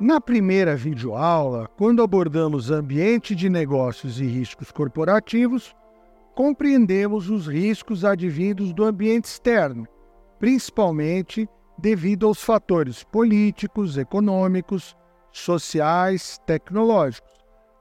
Na 0.00 0.20
primeira 0.20 0.76
videoaula, 0.76 1.68
quando 1.76 2.04
abordamos 2.04 2.70
ambiente 2.70 3.34
de 3.34 3.48
negócios 3.48 4.20
e 4.20 4.24
riscos 4.26 4.70
corporativos, 4.70 5.74
compreendemos 6.36 7.28
os 7.28 7.48
riscos 7.48 8.04
advindos 8.04 8.72
do 8.72 8.84
ambiente 8.84 9.24
externo, 9.24 9.88
principalmente 10.38 11.48
devido 11.76 12.28
aos 12.28 12.40
fatores 12.40 13.02
políticos, 13.02 13.98
econômicos, 13.98 14.96
sociais, 15.32 16.38
tecnológicos, 16.46 17.32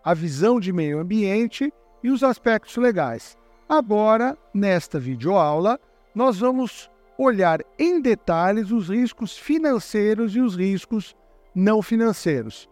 a 0.03 0.15
visão 0.15 0.59
de 0.59 0.73
meio 0.73 0.97
ambiente 0.97 1.71
e 2.03 2.09
os 2.09 2.23
aspectos 2.23 2.77
legais. 2.77 3.37
Agora, 3.69 4.35
nesta 4.51 4.99
videoaula, 4.99 5.79
nós 6.15 6.39
vamos 6.39 6.89
olhar 7.15 7.61
em 7.77 8.01
detalhes 8.01 8.71
os 8.71 8.89
riscos 8.89 9.37
financeiros 9.37 10.35
e 10.35 10.41
os 10.41 10.55
riscos 10.55 11.15
não 11.57 11.81
financeiros. 11.81 12.69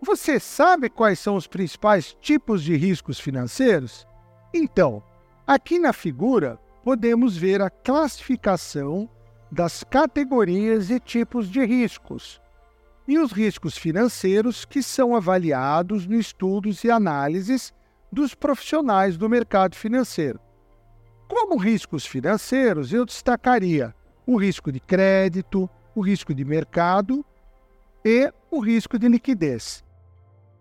Você 0.00 0.40
sabe 0.40 0.88
quais 0.88 1.18
são 1.18 1.36
os 1.36 1.46
principais 1.46 2.16
tipos 2.22 2.62
de 2.62 2.74
riscos 2.74 3.20
financeiros? 3.20 4.06
Então, 4.54 5.02
aqui 5.46 5.78
na 5.78 5.92
figura 5.92 6.58
podemos 6.82 7.36
ver 7.36 7.60
a 7.60 7.68
classificação 7.68 9.08
das 9.50 9.84
categorias 9.84 10.88
e 10.88 10.98
tipos 10.98 11.50
de 11.50 11.62
riscos 11.66 12.40
e 13.06 13.18
os 13.18 13.30
riscos 13.30 13.76
financeiros 13.76 14.64
que 14.64 14.82
são 14.82 15.14
avaliados 15.14 16.06
no 16.06 16.14
estudos 16.14 16.84
e 16.84 16.90
análises 16.90 17.74
dos 18.10 18.34
profissionais 18.34 19.18
do 19.18 19.28
mercado 19.28 19.76
financeiro. 19.76 20.40
Como 21.28 21.58
riscos 21.58 22.06
financeiros, 22.06 22.90
eu 22.90 23.04
destacaria 23.04 23.94
o 24.26 24.36
risco 24.36 24.72
de 24.72 24.80
crédito, 24.80 25.68
o 25.94 26.00
risco 26.00 26.32
de 26.32 26.42
mercado 26.44 27.22
e 28.04 28.32
o 28.50 28.60
risco 28.60 28.98
de 28.98 29.08
liquidez. 29.08 29.84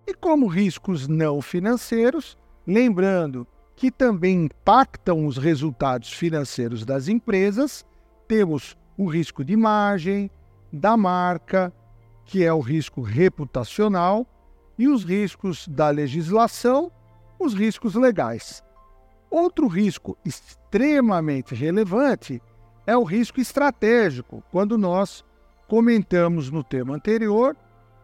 E 0.08 0.14
como 0.14 0.48
riscos 0.48 1.08
não 1.08 1.42
financeiros, 1.42 2.38
lembrando 2.66 3.48
que 3.76 3.90
também 3.90 4.46
impactam 4.46 5.26
os 5.26 5.38
resultados 5.38 6.12
financeiros 6.14 6.86
das 6.86 7.08
empresas, 7.08 7.86
temos 8.28 8.78
o 8.98 9.08
risco 9.08 9.44
de 9.44 9.54
imagem, 9.54 10.30
da 10.72 10.96
marca, 10.96 11.74
que 12.26 12.44
é 12.44 12.54
o 12.54 12.60
risco 12.60 13.02
reputacional, 13.02 14.28
e 14.78 14.88
os 14.88 15.04
riscos 15.04 15.68
da 15.68 15.90
legislação, 15.90 16.92
os 17.40 17.54
riscos 17.54 17.96
legais. 17.96 18.64
Outro 19.30 19.68
risco 19.68 20.18
extremamente 20.26 21.56
relevante 21.56 22.42
é 22.86 22.98
o 22.98 23.04
risco 23.04 23.40
estratégico, 23.40 24.44
quando 24.52 24.78
nós 24.78 25.24
comentamos 25.72 26.52
no 26.52 26.66
tema 26.66 26.96
anterior, 26.96 27.56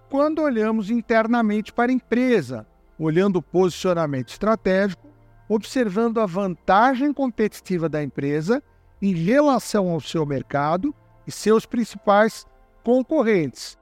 quando 0.09 0.41
olhamos 0.41 0.89
internamente 0.89 1.73
para 1.73 1.91
a 1.91 1.93
empresa, 1.93 2.65
olhando 2.97 3.39
o 3.39 3.41
posicionamento 3.41 4.29
estratégico, 4.29 5.05
observando 5.49 6.21
a 6.21 6.25
vantagem 6.25 7.11
competitiva 7.11 7.89
da 7.89 8.01
empresa 8.01 8.63
em 9.01 9.13
relação 9.13 9.89
ao 9.89 9.99
seu 9.99 10.25
mercado 10.25 10.95
e 11.27 11.31
seus 11.31 11.65
principais 11.65 12.45
concorrentes. 12.85 13.77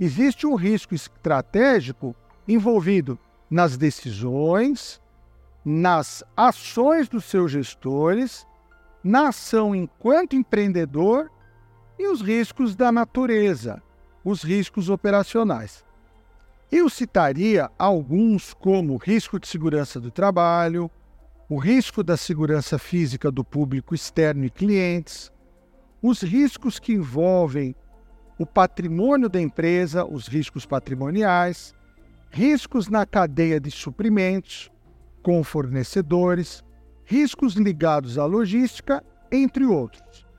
Existe 0.00 0.44
um 0.44 0.56
risco 0.56 0.92
estratégico 0.92 2.16
envolvido 2.48 3.16
nas 3.48 3.76
decisões, 3.76 5.00
nas 5.64 6.24
ações 6.36 7.08
dos 7.08 7.26
seus 7.26 7.52
gestores, 7.52 8.44
na 9.04 9.28
ação 9.28 9.72
enquanto 9.72 10.34
empreendedor 10.34 11.30
e 12.00 12.06
os 12.06 12.22
riscos 12.22 12.74
da 12.74 12.90
natureza, 12.90 13.82
os 14.24 14.42
riscos 14.42 14.88
operacionais. 14.88 15.84
Eu 16.72 16.88
citaria 16.88 17.70
alguns 17.78 18.54
como 18.54 18.96
risco 18.96 19.38
de 19.38 19.46
segurança 19.46 20.00
do 20.00 20.10
trabalho, 20.10 20.90
o 21.46 21.58
risco 21.58 22.02
da 22.02 22.16
segurança 22.16 22.78
física 22.78 23.30
do 23.30 23.44
público 23.44 23.94
externo 23.94 24.46
e 24.46 24.50
clientes, 24.50 25.30
os 26.00 26.22
riscos 26.22 26.78
que 26.78 26.94
envolvem 26.94 27.76
o 28.38 28.46
patrimônio 28.46 29.28
da 29.28 29.38
empresa, 29.38 30.02
os 30.02 30.26
riscos 30.26 30.64
patrimoniais, 30.64 31.74
riscos 32.30 32.88
na 32.88 33.04
cadeia 33.04 33.60
de 33.60 33.70
suprimentos 33.70 34.72
com 35.22 35.44
fornecedores, 35.44 36.64
riscos 37.04 37.56
ligados 37.56 38.16
à 38.16 38.24
logística, 38.24 39.04
entre 39.30 39.66
outros. 39.66 40.29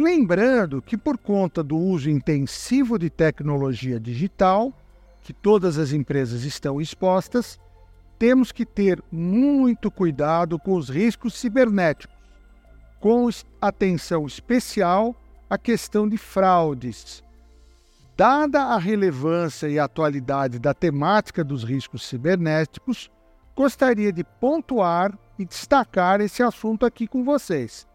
Lembrando 0.00 0.80
que, 0.80 0.96
por 0.96 1.18
conta 1.18 1.62
do 1.62 1.76
uso 1.76 2.08
intensivo 2.08 2.98
de 2.98 3.10
tecnologia 3.10 4.00
digital, 4.00 4.72
que 5.20 5.30
todas 5.30 5.76
as 5.76 5.92
empresas 5.92 6.42
estão 6.44 6.80
expostas, 6.80 7.60
temos 8.18 8.50
que 8.50 8.64
ter 8.64 9.04
muito 9.12 9.90
cuidado 9.90 10.58
com 10.58 10.74
os 10.74 10.88
riscos 10.88 11.34
cibernéticos, 11.34 12.16
com 12.98 13.28
atenção 13.60 14.24
especial 14.26 15.14
à 15.50 15.58
questão 15.58 16.08
de 16.08 16.16
fraudes. 16.16 17.22
Dada 18.16 18.62
a 18.62 18.78
relevância 18.78 19.68
e 19.68 19.78
atualidade 19.78 20.58
da 20.58 20.72
temática 20.72 21.44
dos 21.44 21.62
riscos 21.62 22.06
cibernéticos, 22.06 23.10
gostaria 23.54 24.10
de 24.10 24.24
pontuar 24.24 25.12
e 25.38 25.44
destacar 25.44 26.22
esse 26.22 26.42
assunto 26.42 26.86
aqui 26.86 27.06
com 27.06 27.22
vocês. 27.22 27.86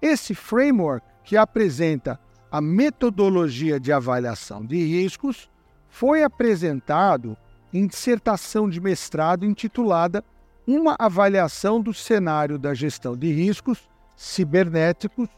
Esse 0.00 0.34
framework, 0.34 1.13
que 1.24 1.36
apresenta 1.36 2.20
a 2.50 2.60
metodologia 2.60 3.80
de 3.80 3.92
avaliação 3.92 4.64
de 4.64 4.76
riscos, 4.76 5.50
foi 5.88 6.22
apresentado 6.22 7.36
em 7.72 7.86
dissertação 7.86 8.68
de 8.68 8.80
mestrado 8.80 9.44
intitulada 9.44 10.22
Uma 10.66 10.94
avaliação 10.98 11.80
do 11.80 11.92
cenário 11.92 12.58
da 12.58 12.72
gestão 12.72 13.16
de 13.16 13.32
riscos 13.32 13.88
cibernéticos 14.16 15.28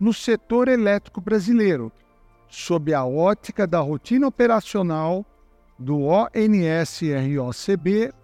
no 0.00 0.12
setor 0.12 0.66
elétrico 0.66 1.20
brasileiro, 1.20 1.92
sob 2.48 2.92
a 2.92 3.04
ótica 3.04 3.66
da 3.66 3.78
rotina 3.80 4.26
operacional 4.26 5.24
do 5.78 6.00
ONSROCB 6.00 6.42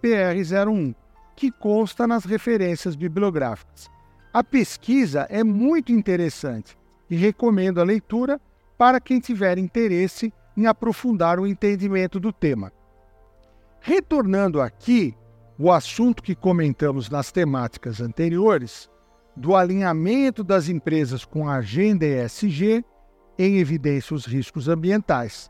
PR01, 0.03 0.95
que 1.35 1.51
consta 1.51 2.05
nas 2.05 2.25
referências 2.25 2.95
bibliográficas. 2.95 3.89
A 4.33 4.43
pesquisa 4.43 5.27
é 5.29 5.43
muito 5.43 5.91
interessante 5.91 6.78
e 7.09 7.15
recomendo 7.15 7.79
a 7.79 7.83
leitura 7.83 8.39
para 8.77 8.99
quem 8.99 9.19
tiver 9.19 9.57
interesse 9.57 10.33
em 10.55 10.65
aprofundar 10.65 11.39
o 11.39 11.47
entendimento 11.47 12.19
do 12.19 12.31
tema. 12.31 12.71
Retornando 13.81 14.61
aqui 14.61 15.15
o 15.57 15.71
assunto 15.71 16.23
que 16.23 16.35
comentamos 16.35 17.09
nas 17.09 17.31
temáticas 17.31 17.99
anteriores, 17.99 18.89
do 19.35 19.55
alinhamento 19.55 20.43
das 20.43 20.67
empresas 20.67 21.23
com 21.23 21.47
a 21.47 21.55
agenda 21.55 22.05
ESG, 22.05 22.83
em 23.37 23.57
evidência 23.57 24.15
os 24.15 24.25
riscos 24.25 24.67
ambientais. 24.67 25.49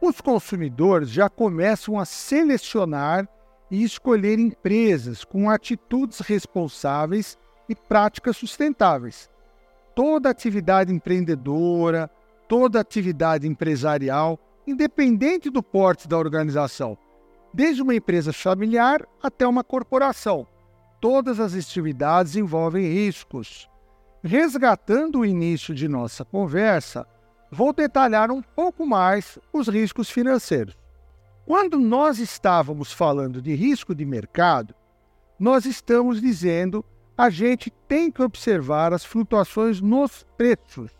Os 0.00 0.20
consumidores 0.20 1.10
já 1.10 1.28
começam 1.28 1.98
a 1.98 2.04
selecionar 2.04 3.28
e 3.70 3.82
escolher 3.82 4.38
empresas 4.38 5.24
com 5.24 5.50
atitudes 5.50 6.20
responsáveis 6.20 7.36
e 7.68 7.74
práticas 7.74 8.36
sustentáveis. 8.36 9.28
Toda 9.98 10.30
atividade 10.30 10.94
empreendedora, 10.94 12.08
toda 12.46 12.78
atividade 12.78 13.48
empresarial, 13.48 14.38
independente 14.64 15.50
do 15.50 15.60
porte 15.60 16.06
da 16.06 16.16
organização, 16.16 16.96
desde 17.52 17.82
uma 17.82 17.96
empresa 17.96 18.32
familiar 18.32 19.04
até 19.20 19.44
uma 19.44 19.64
corporação. 19.64 20.46
Todas 21.00 21.40
as 21.40 21.52
atividades 21.52 22.36
envolvem 22.36 22.86
riscos. 22.86 23.68
Resgatando 24.22 25.18
o 25.18 25.26
início 25.26 25.74
de 25.74 25.88
nossa 25.88 26.24
conversa, 26.24 27.04
vou 27.50 27.72
detalhar 27.72 28.30
um 28.30 28.40
pouco 28.40 28.86
mais 28.86 29.36
os 29.52 29.66
riscos 29.66 30.08
financeiros. 30.08 30.78
Quando 31.44 31.76
nós 31.76 32.20
estávamos 32.20 32.92
falando 32.92 33.42
de 33.42 33.52
risco 33.52 33.96
de 33.96 34.04
mercado, 34.04 34.72
nós 35.40 35.66
estamos 35.66 36.20
dizendo 36.20 36.84
a 37.18 37.30
gente 37.30 37.68
tem 37.88 38.12
que 38.12 38.22
observar 38.22 38.92
as 38.92 39.04
flutuações 39.04 39.80
nos 39.80 40.24
preços, 40.36 40.92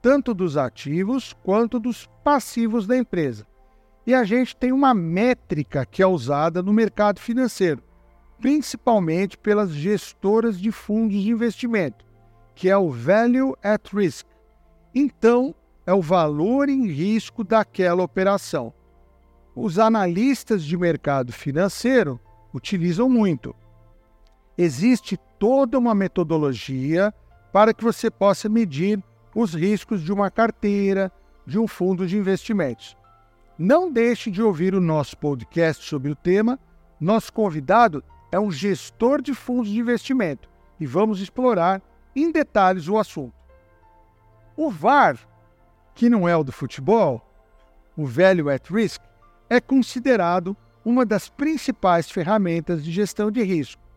tanto 0.00 0.32
dos 0.32 0.56
ativos 0.56 1.34
quanto 1.42 1.80
dos 1.80 2.08
passivos 2.22 2.86
da 2.86 2.96
empresa. 2.96 3.44
E 4.06 4.14
a 4.14 4.22
gente 4.22 4.54
tem 4.54 4.70
uma 4.70 4.94
métrica 4.94 5.84
que 5.84 6.00
é 6.00 6.06
usada 6.06 6.62
no 6.62 6.72
mercado 6.72 7.18
financeiro, 7.18 7.82
principalmente 8.40 9.36
pelas 9.36 9.70
gestoras 9.70 10.60
de 10.60 10.70
fundos 10.70 11.20
de 11.20 11.28
investimento, 11.28 12.06
que 12.54 12.70
é 12.70 12.76
o 12.76 12.88
Value 12.88 13.56
at 13.60 13.92
Risk. 13.92 14.28
Então, 14.94 15.52
é 15.84 15.92
o 15.92 16.00
valor 16.00 16.68
em 16.68 16.86
risco 16.86 17.42
daquela 17.42 18.04
operação. 18.04 18.72
Os 19.56 19.76
analistas 19.76 20.62
de 20.62 20.76
mercado 20.76 21.32
financeiro 21.32 22.20
utilizam 22.54 23.08
muito. 23.08 23.56
Existe 24.60 25.16
toda 25.38 25.78
uma 25.78 25.94
metodologia 25.94 27.14
para 27.52 27.72
que 27.72 27.84
você 27.84 28.10
possa 28.10 28.48
medir 28.48 29.00
os 29.32 29.54
riscos 29.54 30.02
de 30.02 30.12
uma 30.12 30.32
carteira, 30.32 31.12
de 31.46 31.60
um 31.60 31.68
fundo 31.68 32.04
de 32.08 32.16
investimentos. 32.16 32.96
Não 33.56 33.88
deixe 33.90 34.32
de 34.32 34.42
ouvir 34.42 34.74
o 34.74 34.80
nosso 34.80 35.16
podcast 35.16 35.84
sobre 35.84 36.10
o 36.10 36.16
tema. 36.16 36.58
Nosso 37.00 37.32
convidado 37.32 38.02
é 38.32 38.40
um 38.40 38.50
gestor 38.50 39.22
de 39.22 39.32
fundos 39.32 39.70
de 39.70 39.78
investimento 39.78 40.48
e 40.80 40.86
vamos 40.86 41.20
explorar 41.20 41.80
em 42.16 42.32
detalhes 42.32 42.88
o 42.88 42.98
assunto. 42.98 43.34
O 44.56 44.72
VAR, 44.72 45.16
que 45.94 46.10
não 46.10 46.28
é 46.28 46.36
o 46.36 46.42
do 46.42 46.50
futebol, 46.50 47.24
o 47.96 48.04
Value 48.04 48.50
at 48.50 48.68
Risk, 48.68 49.00
é 49.48 49.60
considerado 49.60 50.56
uma 50.84 51.06
das 51.06 51.28
principais 51.28 52.10
ferramentas 52.10 52.84
de 52.84 52.90
gestão 52.90 53.30
de 53.30 53.42
risco. 53.44 53.87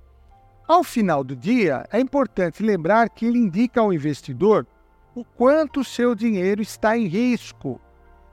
Ao 0.71 0.85
final 0.85 1.21
do 1.21 1.35
dia, 1.35 1.85
é 1.91 1.99
importante 1.99 2.63
lembrar 2.63 3.09
que 3.09 3.25
ele 3.25 3.37
indica 3.37 3.81
ao 3.81 3.91
investidor 3.91 4.65
o 5.13 5.21
quanto 5.21 5.83
seu 5.83 6.15
dinheiro 6.15 6.61
está 6.61 6.97
em 6.97 7.07
risco 7.07 7.77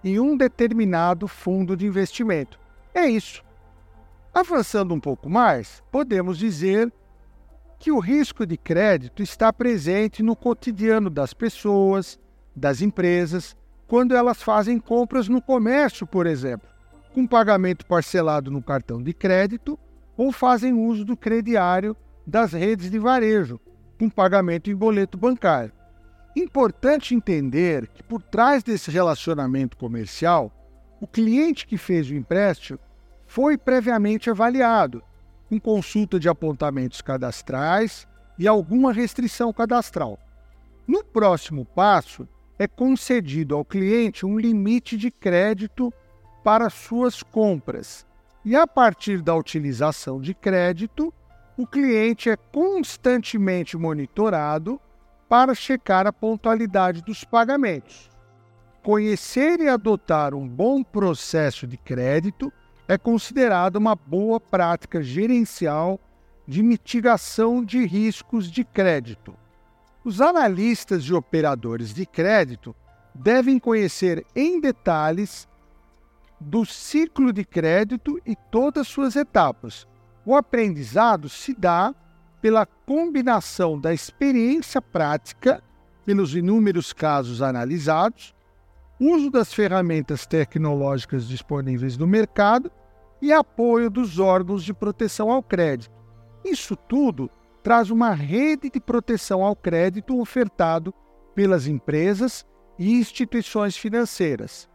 em 0.04 0.20
um 0.20 0.36
determinado 0.36 1.26
fundo 1.26 1.76
de 1.76 1.84
investimento. 1.84 2.56
É 2.94 3.08
isso. 3.08 3.42
Avançando 4.32 4.94
um 4.94 5.00
pouco 5.00 5.28
mais, 5.28 5.82
podemos 5.90 6.38
dizer 6.38 6.92
que 7.76 7.90
o 7.90 7.98
risco 7.98 8.46
de 8.46 8.56
crédito 8.56 9.20
está 9.20 9.52
presente 9.52 10.22
no 10.22 10.36
cotidiano 10.36 11.10
das 11.10 11.34
pessoas, 11.34 12.20
das 12.54 12.80
empresas, 12.80 13.56
quando 13.88 14.14
elas 14.14 14.40
fazem 14.40 14.78
compras 14.78 15.28
no 15.28 15.42
comércio, 15.42 16.06
por 16.06 16.24
exemplo, 16.24 16.68
com 17.12 17.26
pagamento 17.26 17.84
parcelado 17.84 18.48
no 18.48 18.62
cartão 18.62 19.02
de 19.02 19.12
crédito 19.12 19.76
ou 20.16 20.30
fazem 20.30 20.72
uso 20.72 21.04
do 21.04 21.16
crediário 21.16 21.96
das 22.28 22.52
redes 22.52 22.90
de 22.90 22.98
varejo, 22.98 23.58
com 23.98 24.10
pagamento 24.10 24.70
em 24.70 24.76
boleto 24.76 25.16
bancário. 25.16 25.72
Importante 26.36 27.14
entender 27.14 27.88
que 27.88 28.02
por 28.02 28.22
trás 28.22 28.62
desse 28.62 28.90
relacionamento 28.90 29.78
comercial, 29.78 30.52
o 31.00 31.06
cliente 31.06 31.66
que 31.66 31.78
fez 31.78 32.10
o 32.10 32.14
empréstimo 32.14 32.78
foi 33.26 33.56
previamente 33.56 34.28
avaliado 34.28 35.02
com 35.48 35.58
consulta 35.58 36.20
de 36.20 36.28
apontamentos 36.28 37.00
cadastrais 37.00 38.06
e 38.38 38.46
alguma 38.46 38.92
restrição 38.92 39.50
cadastral. 39.50 40.18
No 40.86 41.02
próximo 41.02 41.64
passo, 41.64 42.28
é 42.58 42.68
concedido 42.68 43.54
ao 43.54 43.64
cliente 43.64 44.26
um 44.26 44.38
limite 44.38 44.98
de 44.98 45.10
crédito 45.10 45.90
para 46.44 46.68
suas 46.68 47.22
compras. 47.22 48.06
E 48.44 48.54
a 48.54 48.66
partir 48.66 49.22
da 49.22 49.34
utilização 49.34 50.20
de 50.20 50.34
crédito, 50.34 51.12
o 51.58 51.66
cliente 51.66 52.30
é 52.30 52.36
constantemente 52.36 53.76
monitorado 53.76 54.80
para 55.28 55.56
checar 55.56 56.06
a 56.06 56.12
pontualidade 56.12 57.02
dos 57.02 57.24
pagamentos. 57.24 58.08
Conhecer 58.80 59.58
e 59.58 59.68
adotar 59.68 60.34
um 60.34 60.46
bom 60.46 60.84
processo 60.84 61.66
de 61.66 61.76
crédito 61.76 62.52
é 62.86 62.96
considerada 62.96 63.76
uma 63.76 63.96
boa 63.96 64.38
prática 64.38 65.02
gerencial 65.02 65.98
de 66.46 66.62
mitigação 66.62 67.64
de 67.64 67.84
riscos 67.84 68.48
de 68.48 68.62
crédito. 68.62 69.34
Os 70.04 70.20
analistas 70.20 71.02
e 71.02 71.12
operadores 71.12 71.92
de 71.92 72.06
crédito 72.06 72.74
devem 73.12 73.58
conhecer 73.58 74.24
em 74.32 74.60
detalhes 74.60 75.48
do 76.40 76.64
ciclo 76.64 77.32
de 77.32 77.44
crédito 77.44 78.20
e 78.24 78.36
todas 78.48 78.86
suas 78.86 79.16
etapas. 79.16 79.87
O 80.28 80.34
aprendizado 80.34 81.26
se 81.26 81.54
dá 81.54 81.94
pela 82.42 82.66
combinação 82.66 83.80
da 83.80 83.94
experiência 83.94 84.78
prática, 84.82 85.64
pelos 86.04 86.34
inúmeros 86.34 86.92
casos 86.92 87.40
analisados, 87.40 88.34
uso 89.00 89.30
das 89.30 89.54
ferramentas 89.54 90.26
tecnológicas 90.26 91.26
disponíveis 91.26 91.96
no 91.96 92.06
mercado 92.06 92.70
e 93.22 93.32
apoio 93.32 93.88
dos 93.88 94.18
órgãos 94.18 94.62
de 94.62 94.74
proteção 94.74 95.30
ao 95.30 95.42
crédito. 95.42 95.96
Isso 96.44 96.76
tudo 96.76 97.30
traz 97.62 97.88
uma 97.88 98.10
rede 98.10 98.68
de 98.68 98.80
proteção 98.80 99.42
ao 99.42 99.56
crédito 99.56 100.20
ofertado 100.20 100.92
pelas 101.34 101.66
empresas 101.66 102.46
e 102.78 102.92
instituições 102.92 103.78
financeiras. 103.78 104.68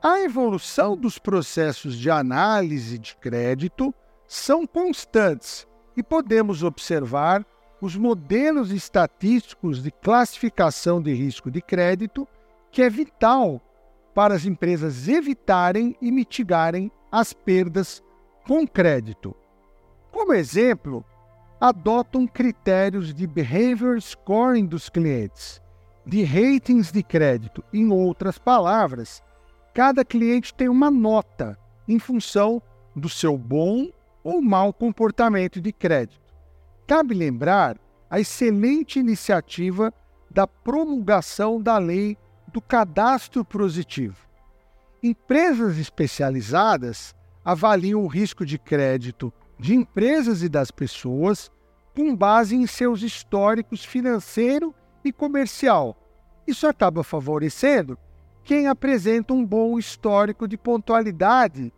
A 0.00 0.20
evolução 0.20 0.96
dos 0.96 1.18
processos 1.18 1.98
de 1.98 2.08
análise 2.08 2.96
de 2.96 3.16
crédito 3.16 3.92
são 4.28 4.66
constantes 4.66 5.66
e 5.96 6.02
podemos 6.02 6.62
observar 6.62 7.44
os 7.80 7.96
modelos 7.96 8.70
estatísticos 8.70 9.82
de 9.82 9.90
classificação 9.90 11.00
de 11.00 11.14
risco 11.14 11.50
de 11.50 11.62
crédito, 11.62 12.28
que 12.70 12.82
é 12.82 12.90
vital 12.90 13.60
para 14.14 14.34
as 14.34 14.44
empresas 14.44 15.08
evitarem 15.08 15.96
e 16.02 16.12
mitigarem 16.12 16.90
as 17.10 17.32
perdas 17.32 18.02
com 18.46 18.66
crédito. 18.66 19.34
Como 20.12 20.34
exemplo, 20.34 21.04
adotam 21.58 22.26
critérios 22.26 23.14
de 23.14 23.26
behavior 23.26 24.00
scoring 24.00 24.66
dos 24.66 24.90
clientes, 24.90 25.62
de 26.04 26.22
ratings 26.22 26.92
de 26.92 27.02
crédito. 27.02 27.64
Em 27.72 27.90
outras 27.90 28.38
palavras, 28.38 29.22
cada 29.72 30.04
cliente 30.04 30.52
tem 30.52 30.68
uma 30.68 30.90
nota 30.90 31.58
em 31.86 31.98
função 31.98 32.60
do 32.94 33.08
seu 33.08 33.38
bom 33.38 33.88
ou 34.28 34.42
mau 34.42 34.72
comportamento 34.72 35.60
de 35.60 35.72
crédito. 35.72 36.34
Cabe 36.86 37.14
lembrar 37.14 37.78
a 38.10 38.20
excelente 38.20 38.98
iniciativa 38.98 39.92
da 40.30 40.46
promulgação 40.46 41.60
da 41.60 41.78
lei 41.78 42.16
do 42.52 42.60
cadastro 42.60 43.44
positivo 43.44 44.28
Empresas 45.00 45.78
especializadas 45.78 47.14
avaliam 47.44 48.02
o 48.02 48.08
risco 48.08 48.44
de 48.44 48.58
crédito 48.58 49.32
de 49.56 49.72
empresas 49.72 50.42
e 50.42 50.48
das 50.48 50.72
pessoas 50.72 51.52
com 51.94 52.16
base 52.16 52.56
em 52.56 52.66
seus 52.66 53.02
históricos 53.02 53.84
financeiro 53.84 54.74
e 55.04 55.12
comercial. 55.12 55.96
Isso 56.48 56.66
acaba 56.66 57.04
favorecendo 57.04 57.96
quem 58.42 58.66
apresenta 58.66 59.32
um 59.32 59.46
bom 59.46 59.78
histórico 59.78 60.48
de 60.48 60.56
pontualidade 60.58 61.72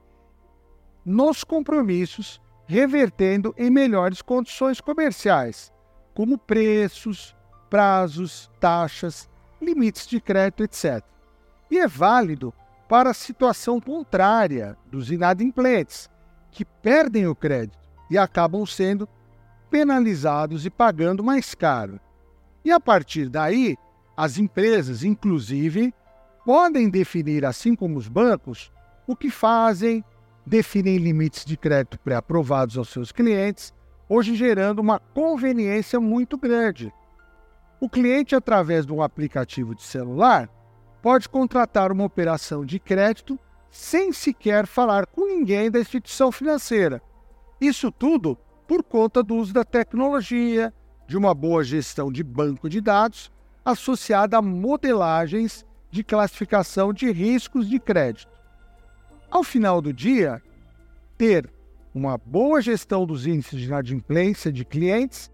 nos 1.04 1.44
compromissos, 1.44 2.40
revertendo 2.70 3.52
em 3.58 3.68
melhores 3.68 4.22
condições 4.22 4.80
comerciais, 4.80 5.72
como 6.14 6.38
preços, 6.38 7.34
prazos, 7.68 8.48
taxas, 8.60 9.28
limites 9.60 10.06
de 10.06 10.20
crédito, 10.20 10.62
etc. 10.62 11.04
E 11.68 11.80
é 11.80 11.88
válido 11.88 12.54
para 12.88 13.10
a 13.10 13.14
situação 13.14 13.80
contrária 13.80 14.76
dos 14.86 15.10
inadimplentes, 15.10 16.08
que 16.52 16.64
perdem 16.64 17.26
o 17.26 17.34
crédito 17.34 17.76
e 18.08 18.16
acabam 18.16 18.64
sendo 18.64 19.08
penalizados 19.68 20.64
e 20.64 20.70
pagando 20.70 21.24
mais 21.24 21.56
caro. 21.56 21.98
E 22.64 22.70
a 22.70 22.78
partir 22.78 23.28
daí, 23.28 23.76
as 24.16 24.38
empresas, 24.38 25.02
inclusive, 25.02 25.92
podem 26.44 26.88
definir, 26.88 27.44
assim 27.44 27.74
como 27.74 27.98
os 27.98 28.06
bancos, 28.06 28.70
o 29.08 29.16
que 29.16 29.28
fazem, 29.28 30.04
definem 30.46 30.96
limites 30.96 31.44
de 31.44 31.56
crédito 31.56 31.98
pré-aprovados 31.98 32.76
aos 32.76 32.88
seus 32.88 33.12
clientes, 33.12 33.74
hoje 34.08 34.34
gerando 34.34 34.80
uma 34.80 34.98
conveniência 34.98 36.00
muito 36.00 36.36
grande. 36.36 36.92
O 37.80 37.88
cliente, 37.88 38.34
através 38.34 38.84
de 38.84 38.92
um 38.92 39.02
aplicativo 39.02 39.74
de 39.74 39.82
celular, 39.82 40.48
pode 41.00 41.28
contratar 41.28 41.92
uma 41.92 42.04
operação 42.04 42.64
de 42.64 42.78
crédito 42.78 43.38
sem 43.70 44.12
sequer 44.12 44.66
falar 44.66 45.06
com 45.06 45.26
ninguém 45.26 45.70
da 45.70 45.80
instituição 45.80 46.30
financeira. 46.32 47.00
Isso 47.60 47.90
tudo 47.90 48.36
por 48.66 48.82
conta 48.82 49.22
do 49.22 49.36
uso 49.36 49.52
da 49.52 49.64
tecnologia, 49.64 50.72
de 51.06 51.16
uma 51.16 51.34
boa 51.34 51.64
gestão 51.64 52.10
de 52.12 52.22
banco 52.22 52.68
de 52.68 52.80
dados 52.80 53.30
associada 53.64 54.38
a 54.38 54.42
modelagens 54.42 55.66
de 55.90 56.04
classificação 56.04 56.92
de 56.92 57.10
riscos 57.10 57.68
de 57.68 57.78
crédito. 57.80 58.39
Ao 59.30 59.44
final 59.44 59.80
do 59.80 59.92
dia, 59.92 60.42
ter 61.16 61.48
uma 61.94 62.18
boa 62.18 62.60
gestão 62.60 63.06
dos 63.06 63.26
índices 63.26 63.60
de 63.60 63.66
inadimplência 63.66 64.50
de 64.50 64.64
clientes 64.64 65.30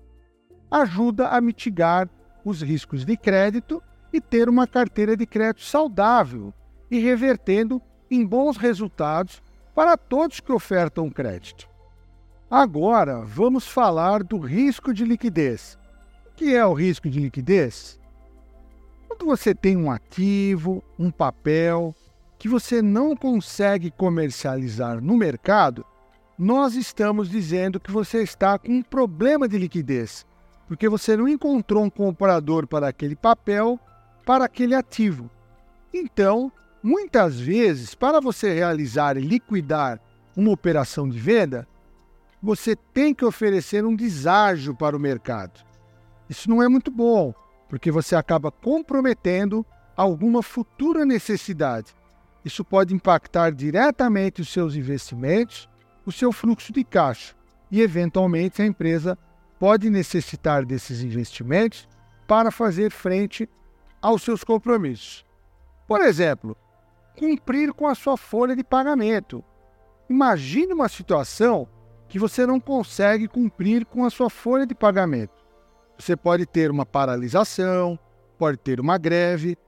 ajuda 0.70 1.28
a 1.28 1.40
mitigar 1.40 2.08
os 2.44 2.60
riscos 2.60 3.04
de 3.04 3.16
crédito 3.16 3.82
e 4.12 4.20
ter 4.20 4.48
uma 4.48 4.66
carteira 4.66 5.16
de 5.16 5.26
crédito 5.26 5.62
saudável 5.62 6.52
e 6.90 6.98
revertendo 6.98 7.80
em 8.10 8.24
bons 8.24 8.56
resultados 8.56 9.42
para 9.74 9.96
todos 9.96 10.40
que 10.40 10.52
ofertam 10.52 11.10
crédito. 11.10 11.68
Agora, 12.50 13.22
vamos 13.22 13.66
falar 13.66 14.22
do 14.22 14.38
risco 14.38 14.92
de 14.92 15.04
liquidez. 15.04 15.78
O 16.26 16.34
que 16.36 16.54
é 16.54 16.64
o 16.64 16.74
risco 16.74 17.08
de 17.08 17.18
liquidez? 17.18 17.98
Quando 19.08 19.26
você 19.26 19.54
tem 19.54 19.76
um 19.76 19.90
ativo, 19.90 20.84
um 20.98 21.10
papel 21.10 21.94
que 22.46 22.50
você 22.50 22.80
não 22.80 23.16
consegue 23.16 23.90
comercializar 23.90 25.02
no 25.02 25.16
mercado, 25.16 25.84
nós 26.38 26.76
estamos 26.76 27.28
dizendo 27.28 27.80
que 27.80 27.90
você 27.90 28.22
está 28.22 28.56
com 28.56 28.70
um 28.70 28.82
problema 28.84 29.48
de 29.48 29.58
liquidez, 29.58 30.24
porque 30.68 30.88
você 30.88 31.16
não 31.16 31.26
encontrou 31.26 31.82
um 31.82 31.90
comprador 31.90 32.64
para 32.68 32.86
aquele 32.86 33.16
papel 33.16 33.80
para 34.24 34.44
aquele 34.44 34.76
ativo. 34.76 35.28
Então, 35.92 36.52
Muitas 36.80 37.40
vezes, 37.40 37.96
para 37.96 38.20
você 38.20 38.54
realizar 38.54 39.16
e 39.16 39.20
liquidar 39.20 40.00
uma 40.36 40.52
operação 40.52 41.08
de 41.08 41.18
venda, 41.18 41.66
você 42.40 42.76
tem 42.76 43.12
que 43.12 43.24
oferecer 43.24 43.84
um 43.84 43.96
deságio 43.96 44.72
para 44.72 44.96
o 44.96 45.00
mercado. 45.00 45.64
Isso 46.30 46.48
não 46.48 46.62
é 46.62 46.68
muito 46.68 46.92
bom, 46.92 47.34
porque 47.68 47.90
você 47.90 48.14
acaba 48.14 48.52
comprometendo 48.52 49.66
alguma 49.96 50.44
futura 50.44 51.04
necessidade. 51.04 51.95
Isso 52.46 52.64
pode 52.64 52.94
impactar 52.94 53.50
diretamente 53.50 54.40
os 54.40 54.52
seus 54.52 54.76
investimentos, 54.76 55.68
o 56.06 56.12
seu 56.12 56.30
fluxo 56.30 56.72
de 56.72 56.84
caixa 56.84 57.34
e, 57.72 57.82
eventualmente, 57.82 58.62
a 58.62 58.64
empresa 58.64 59.18
pode 59.58 59.90
necessitar 59.90 60.64
desses 60.64 61.02
investimentos 61.02 61.88
para 62.24 62.52
fazer 62.52 62.92
frente 62.92 63.50
aos 64.00 64.22
seus 64.22 64.44
compromissos. 64.44 65.24
Por 65.88 66.00
exemplo, 66.00 66.56
cumprir 67.18 67.72
com 67.72 67.88
a 67.88 67.96
sua 67.96 68.16
folha 68.16 68.54
de 68.54 68.62
pagamento. 68.62 69.42
Imagine 70.08 70.72
uma 70.72 70.88
situação 70.88 71.68
que 72.06 72.16
você 72.16 72.46
não 72.46 72.60
consegue 72.60 73.26
cumprir 73.26 73.84
com 73.84 74.04
a 74.04 74.10
sua 74.10 74.30
folha 74.30 74.64
de 74.64 74.74
pagamento. 74.76 75.34
Você 75.98 76.16
pode 76.16 76.46
ter 76.46 76.70
uma 76.70 76.86
paralisação, 76.86 77.98
pode 78.38 78.56
ter 78.58 78.78
uma 78.78 78.98
greve, 78.98 79.58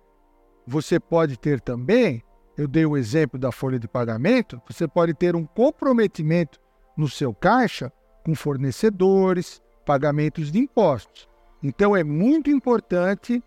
você 0.65 1.01
pode 1.01 1.37
ter 1.37 1.61
também, 1.61 2.23
eu 2.59 2.67
dei 2.67 2.85
o 2.85 2.97
exemplo 2.97 3.39
da 3.39 3.53
folha 3.53 3.79
de 3.79 3.87
pagamento, 3.87 4.61
você 4.69 4.89
pode 4.89 5.15
ter 5.15 5.37
um 5.37 5.47
comprometimento 5.47 6.61
no 6.97 7.09
seu 7.09 7.33
caixa 7.33 7.93
com 8.27 8.35
fornecedores, 8.35 9.63
pagamentos 9.87 10.51
de 10.51 10.59
impostos. 10.59 11.29
Então 11.63 11.97
é 11.97 12.03
muito 12.03 12.51
importante 12.51 13.41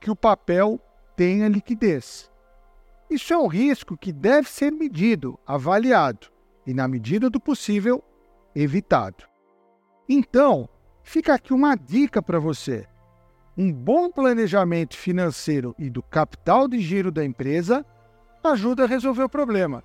que 0.00 0.10
o 0.10 0.16
papel 0.16 0.80
tenha 1.14 1.46
liquidez. 1.46 2.30
Isso 3.10 3.34
é 3.34 3.38
um 3.38 3.46
risco 3.46 3.98
que 3.98 4.10
deve 4.10 4.48
ser 4.48 4.72
medido, 4.72 5.38
avaliado 5.46 6.28
e, 6.66 6.72
na 6.72 6.88
medida 6.88 7.28
do 7.28 7.38
possível, 7.38 8.02
evitado. 8.54 9.24
Então, 10.08 10.66
fica 11.02 11.34
aqui 11.34 11.52
uma 11.52 11.74
dica 11.74 12.22
para 12.22 12.38
você. 12.38 12.86
Um 13.58 13.70
bom 13.70 14.10
planejamento 14.10 14.96
financeiro 14.96 15.74
e 15.78 15.90
do 15.90 16.02
capital 16.02 16.66
de 16.66 16.80
giro 16.80 17.12
da 17.12 17.22
empresa 17.22 17.84
ajuda 18.44 18.84
a 18.84 18.86
resolver 18.86 19.22
o 19.22 19.28
problema. 19.28 19.82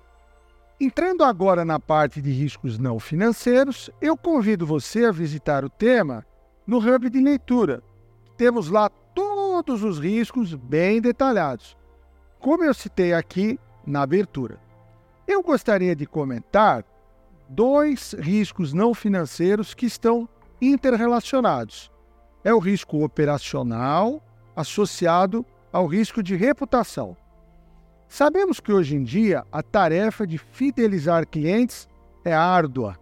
Entrando 0.80 1.24
agora 1.24 1.64
na 1.64 1.78
parte 1.78 2.22
de 2.22 2.30
riscos 2.30 2.78
não 2.78 2.98
financeiros, 2.98 3.90
eu 4.00 4.16
convido 4.16 4.66
você 4.66 5.04
a 5.04 5.12
visitar 5.12 5.64
o 5.64 5.70
tema 5.70 6.24
no 6.66 6.78
Hub 6.78 7.10
de 7.10 7.20
Leitura. 7.20 7.82
Temos 8.36 8.70
lá 8.70 8.88
todos 9.14 9.82
os 9.82 9.98
riscos 9.98 10.54
bem 10.54 11.00
detalhados, 11.00 11.76
como 12.38 12.64
eu 12.64 12.72
citei 12.72 13.12
aqui 13.12 13.58
na 13.86 14.02
abertura. 14.02 14.58
Eu 15.26 15.42
gostaria 15.42 15.94
de 15.94 16.06
comentar 16.06 16.84
dois 17.48 18.14
riscos 18.18 18.72
não 18.72 18.94
financeiros 18.94 19.74
que 19.74 19.84
estão 19.84 20.28
interrelacionados. 20.62 21.90
É 22.42 22.54
o 22.54 22.58
risco 22.58 23.04
operacional 23.04 24.22
associado 24.56 25.44
ao 25.72 25.86
risco 25.86 26.22
de 26.22 26.36
reputação. 26.36 27.16
Sabemos 28.10 28.60
que 28.60 28.70
hoje 28.70 28.94
em 28.94 29.02
dia 29.02 29.42
a 29.50 29.62
tarefa 29.62 30.26
de 30.26 30.36
fidelizar 30.36 31.26
clientes 31.26 31.88
é 32.22 32.34
árdua. 32.34 32.98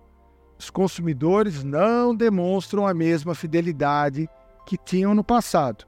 Os 0.57 0.71
consumidores 0.71 1.65
não 1.65 2.15
demonstram 2.15 2.87
a 2.87 2.95
mesma 2.95 3.35
fidelidade 3.35 4.29
que 4.65 4.77
tinham 4.77 5.17
no 5.17 5.25
passado. 5.25 5.85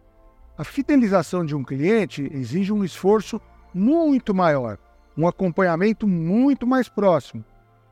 A 0.59 0.65
fidelização 0.65 1.47
de 1.47 1.55
um 1.55 1.63
cliente 1.63 2.29
exige 2.33 2.73
um 2.73 2.83
esforço 2.83 3.41
muito 3.73 4.35
maior, 4.35 4.77
um 5.17 5.29
acompanhamento 5.29 6.09
muito 6.09 6.67
mais 6.67 6.89
próximo 6.89 7.45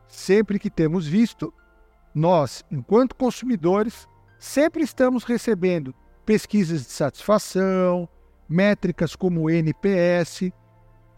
sempre 0.08 0.58
que 0.58 0.70
temos 0.70 1.06
visto, 1.06 1.52
nós, 2.14 2.64
enquanto 2.70 3.14
consumidores, 3.14 4.08
sempre 4.38 4.82
estamos 4.82 5.24
recebendo 5.24 5.94
pesquisas 6.24 6.82
de 6.82 6.90
satisfação, 6.90 8.08
métricas 8.48 9.14
como 9.14 9.50
NPS, 9.50 10.50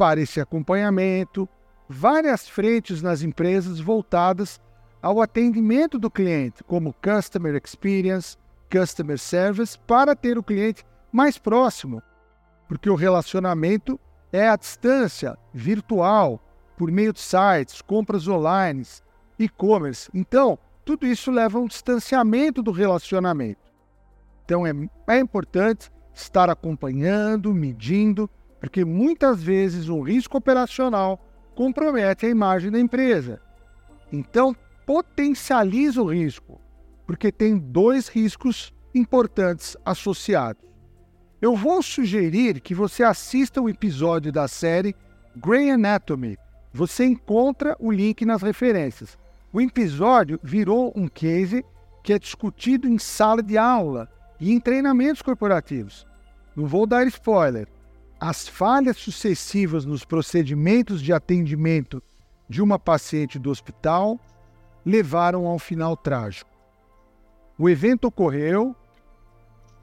para 0.00 0.18
esse 0.18 0.40
acompanhamento, 0.40 1.46
várias 1.86 2.48
frentes 2.48 3.02
nas 3.02 3.20
empresas 3.20 3.80
voltadas 3.80 4.58
ao 5.02 5.20
atendimento 5.20 5.98
do 5.98 6.10
cliente, 6.10 6.64
como 6.64 6.94
Customer 6.94 7.54
Experience, 7.62 8.38
Customer 8.72 9.18
Service, 9.18 9.78
para 9.80 10.16
ter 10.16 10.38
o 10.38 10.42
cliente 10.42 10.86
mais 11.12 11.36
próximo, 11.36 12.02
porque 12.66 12.88
o 12.88 12.94
relacionamento 12.94 14.00
é 14.32 14.48
à 14.48 14.56
distância, 14.56 15.36
virtual, 15.52 16.42
por 16.78 16.90
meio 16.90 17.12
de 17.12 17.20
sites, 17.20 17.82
compras 17.82 18.26
online, 18.26 18.82
e-commerce. 19.38 20.08
Então, 20.14 20.58
tudo 20.82 21.06
isso 21.06 21.30
leva 21.30 21.58
a 21.58 21.60
um 21.60 21.66
distanciamento 21.66 22.62
do 22.62 22.70
relacionamento. 22.70 23.70
Então, 24.46 24.66
é, 24.66 24.72
é 25.08 25.18
importante 25.18 25.92
estar 26.14 26.48
acompanhando, 26.48 27.52
medindo, 27.52 28.30
porque 28.60 28.84
muitas 28.84 29.42
vezes 29.42 29.88
um 29.88 30.02
risco 30.02 30.36
operacional 30.38 31.18
compromete 31.54 32.26
a 32.26 32.28
imagem 32.28 32.70
da 32.70 32.78
empresa. 32.78 33.40
Então, 34.12 34.54
potencializa 34.86 36.02
o 36.02 36.12
risco, 36.12 36.60
porque 37.06 37.32
tem 37.32 37.56
dois 37.56 38.08
riscos 38.08 38.72
importantes 38.94 39.76
associados. 39.84 40.62
Eu 41.40 41.56
vou 41.56 41.82
sugerir 41.82 42.60
que 42.60 42.74
você 42.74 43.02
assista 43.02 43.62
o 43.62 43.68
episódio 43.68 44.30
da 44.30 44.46
série 44.46 44.94
Grey 45.34 45.70
Anatomy, 45.70 46.36
você 46.72 47.04
encontra 47.04 47.76
o 47.80 47.90
link 47.90 48.24
nas 48.24 48.42
referências. 48.42 49.18
O 49.52 49.60
episódio 49.60 50.38
virou 50.42 50.92
um 50.94 51.08
case 51.08 51.64
que 52.02 52.12
é 52.12 52.18
discutido 52.18 52.88
em 52.88 52.98
sala 52.98 53.42
de 53.42 53.58
aula 53.58 54.08
e 54.38 54.52
em 54.52 54.60
treinamentos 54.60 55.22
corporativos. 55.22 56.06
Não 56.54 56.66
vou 56.66 56.86
dar 56.86 57.06
spoiler. 57.06 57.68
As 58.20 58.46
falhas 58.46 58.98
sucessivas 58.98 59.86
nos 59.86 60.04
procedimentos 60.04 61.00
de 61.00 61.10
atendimento 61.10 62.02
de 62.46 62.60
uma 62.60 62.78
paciente 62.78 63.38
do 63.38 63.48
hospital 63.48 64.20
levaram 64.84 65.46
a 65.46 65.54
um 65.54 65.58
final 65.58 65.96
trágico. 65.96 66.50
O 67.58 67.66
evento 67.66 68.08
ocorreu, 68.08 68.76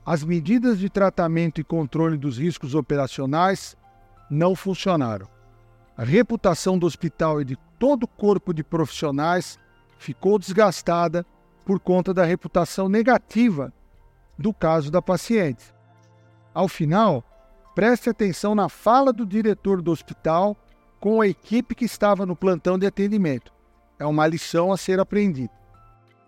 as 0.05 0.23
medidas 0.23 0.77
de 0.77 0.87
tratamento 0.87 1.59
e 1.59 1.63
controle 1.63 2.15
dos 2.15 2.37
riscos 2.37 2.75
operacionais 2.75 3.75
não 4.29 4.55
funcionaram. 4.55 5.27
A 5.97 6.03
reputação 6.03 6.77
do 6.77 6.85
hospital 6.85 7.41
e 7.41 7.45
de 7.45 7.57
todo 7.79 8.03
o 8.03 8.07
corpo 8.07 8.53
de 8.53 8.63
profissionais 8.63 9.57
ficou 9.97 10.37
desgastada 10.37 11.25
por 11.65 11.79
conta 11.79 12.13
da 12.13 12.23
reputação 12.23 12.87
negativa 12.87 13.73
do 14.37 14.53
caso 14.53 14.91
da 14.91 15.01
paciente. 15.01 15.73
Ao 16.53 16.67
final, 16.67 17.23
preste 17.77 18.09
atenção 18.09 18.55
na 18.55 18.69
fala 18.69 19.13
do 19.13 19.23
diretor 19.23 19.83
do 19.83 19.91
hospital 19.91 20.57
com 20.99 21.21
a 21.21 21.27
equipe 21.27 21.75
que 21.75 21.85
estava 21.85 22.25
no 22.25 22.35
plantão 22.35 22.75
de 22.75 22.87
atendimento. 22.87 23.53
É 23.99 24.05
uma 24.07 24.25
lição 24.25 24.71
a 24.71 24.77
ser 24.77 24.99
aprendida. 24.99 25.53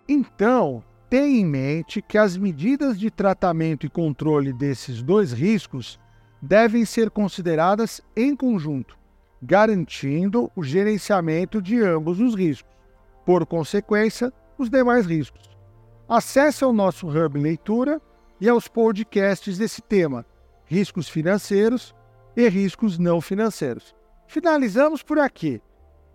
Então, 0.07 0.83
tenha 1.09 1.41
em 1.41 1.43
mente 1.43 2.03
que 2.03 2.19
as 2.19 2.37
medidas 2.37 2.99
de 2.99 3.09
tratamento 3.09 3.83
e 3.83 3.89
controle 3.89 4.53
desses 4.53 5.01
dois 5.01 5.33
riscos 5.33 5.99
devem 6.39 6.85
ser 6.85 7.09
consideradas 7.09 7.99
em 8.15 8.35
conjunto 8.35 8.95
garantindo 9.41 10.51
o 10.55 10.63
gerenciamento 10.63 11.59
de 11.59 11.81
ambos 11.81 12.19
os 12.19 12.35
riscos, 12.35 12.75
por 13.25 13.43
consequência, 13.47 14.31
os 14.55 14.69
demais 14.69 15.07
riscos. 15.07 15.49
Acesse 16.07 16.63
ao 16.63 16.71
nosso 16.71 17.07
Hub 17.07 17.39
Leitura 17.39 17.99
e 18.39 18.47
aos 18.47 18.67
podcasts 18.67 19.57
desse 19.57 19.81
tema, 19.81 20.25
riscos 20.69 21.09
financeiros 21.09 21.95
e 22.37 22.47
riscos 22.47 22.99
não 22.99 23.19
financeiros. 23.19 23.95
Finalizamos 24.27 25.01
por 25.01 25.17
aqui. 25.17 25.59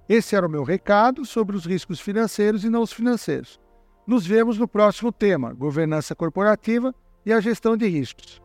Esse 0.09 0.37
era 0.37 0.47
o 0.47 0.51
meu 0.51 0.63
recado 0.63 1.25
sobre 1.25 1.57
os 1.57 1.67
riscos 1.67 1.99
financeiros 2.01 2.63
e 2.63 2.71
não 2.71 2.83
os 2.83 2.93
financeiros. 2.93 3.61
Nos 4.07 4.25
vemos 4.25 4.57
no 4.57 4.69
próximo 4.69 5.11
tema, 5.11 5.53
governança 5.53 6.15
corporativa 6.15 6.95
e 7.27 7.33
a 7.33 7.41
gestão 7.41 7.77
de 7.77 7.89
riscos. 7.89 8.41